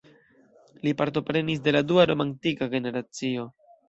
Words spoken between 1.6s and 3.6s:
de la dua romantika generacio.